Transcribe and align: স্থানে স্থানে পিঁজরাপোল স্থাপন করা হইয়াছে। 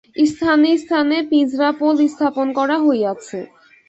স্থানে 0.25 0.71
স্থানে 0.77 1.17
পিঁজরাপোল 1.29 1.95
স্থাপন 2.07 2.47
করা 2.57 2.77
হইয়াছে। 2.85 3.39